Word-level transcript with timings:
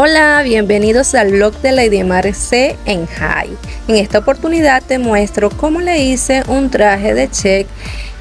Hola, 0.00 0.42
bienvenidos 0.44 1.16
al 1.16 1.32
blog 1.32 1.54
de 1.60 1.72
Lady 1.72 2.04
Marce 2.04 2.76
en 2.84 3.08
High. 3.08 3.50
En 3.88 3.96
esta 3.96 4.20
oportunidad 4.20 4.80
te 4.80 5.00
muestro 5.00 5.50
cómo 5.50 5.80
le 5.80 5.98
hice 5.98 6.44
un 6.46 6.70
traje 6.70 7.14
de 7.14 7.28
check 7.28 7.66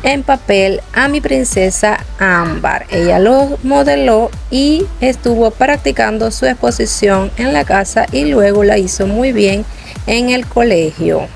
en 0.01 0.23
papel 0.23 0.81
a 0.93 1.07
mi 1.07 1.21
princesa 1.21 2.03
Ámbar. 2.17 2.87
Ella 2.89 3.19
lo 3.19 3.59
modeló 3.61 4.31
y 4.49 4.87
estuvo 5.01 5.51
practicando 5.51 6.31
su 6.31 6.47
exposición 6.47 7.29
en 7.37 7.53
la 7.53 7.63
casa 7.63 8.07
y 8.11 8.25
luego 8.25 8.63
la 8.63 8.79
hizo 8.79 9.05
muy 9.05 9.31
bien 9.31 9.63
en 10.07 10.31
el 10.31 10.47
colegio. 10.47 11.27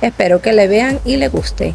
Espero 0.00 0.40
que 0.40 0.52
le 0.52 0.68
vean 0.68 1.00
y 1.04 1.16
le 1.16 1.26
guste. 1.26 1.74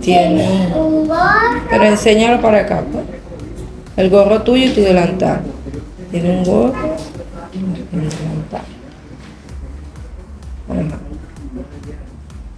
Tiene 0.00 0.72
un 0.76 1.08
gorro. 1.08 1.62
Pero 1.70 1.84
enséñalo 1.84 2.40
para 2.40 2.60
acá, 2.60 2.82
pues. 2.90 3.04
El 3.96 4.10
gorro 4.10 4.42
tuyo 4.42 4.66
y 4.66 4.74
tu 4.74 4.80
delantal. 4.80 5.42
Tiene 6.10 6.38
un 6.38 6.44
gorro 6.44 6.96
y 7.52 7.58
un 7.58 8.08
delantal. 8.08 8.62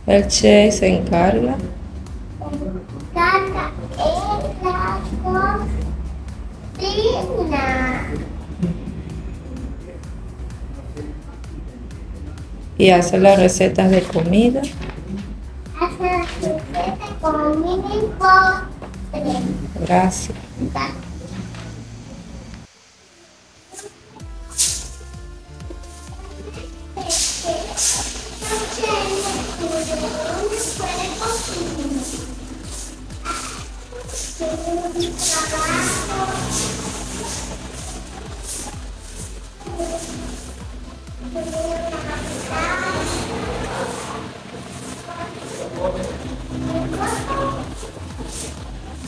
El 0.06 0.28
Che 0.28 0.70
se 0.70 0.86
encarga. 0.86 1.56
Caca 3.12 3.72
en 3.98 4.64
la 4.64 5.00
cocina. 6.76 8.06
Y 12.78 12.90
hace 12.90 13.18
las 13.18 13.38
recetas 13.40 13.90
de 13.90 14.02
comida. 14.02 14.62
Hace 15.80 16.05
las 16.40 16.68
recetas 16.68 16.96
de 17.00 17.20
comida 17.20 17.94
y 17.94 18.06
postre. 18.18 18.66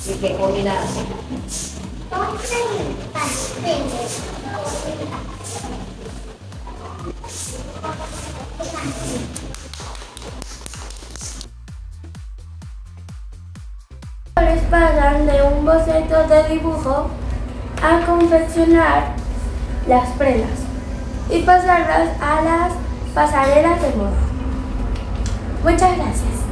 ¿Y 0.09 0.14
qué 0.14 0.34
comida 0.37 0.73
hace? 0.73 1.05
para 14.71 14.93
darle 14.93 15.43
un 15.44 15.65
boceto 15.65 16.28
de 16.28 16.49
dibujo 16.50 17.09
a 17.83 18.06
confeccionar 18.06 19.15
las 19.87 20.10
prendas 20.10 20.59
y 21.31 21.41
pasarlas 21.41 22.10
a 22.21 22.43
las 22.43 22.72
pasarelas 23.15 23.81
de 23.81 23.97
moda. 23.97 24.10
Muchas 25.65 25.97
gracias. 25.97 26.47